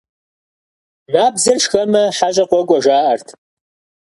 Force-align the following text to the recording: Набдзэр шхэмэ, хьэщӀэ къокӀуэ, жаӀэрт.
Набдзэр 1.11 1.57
шхэмэ, 1.63 2.03
хьэщӀэ 2.17 2.45
къокӀуэ, 2.49 2.77
жаӀэрт. 2.83 3.27